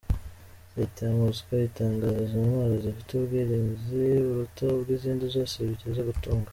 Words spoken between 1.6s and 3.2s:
itangaza izo ntwaro zifite